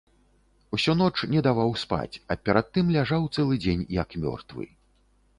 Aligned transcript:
Усю 0.75 0.93
ноч 1.01 1.17
не 1.33 1.43
даваў 1.47 1.75
спаць, 1.81 2.15
а 2.33 2.37
перад 2.49 2.71
тым 2.77 2.89
ляжаў 2.95 3.27
цэлы 3.35 3.59
дзень 3.65 3.83
як 3.99 4.17
мёртвы. 4.25 4.65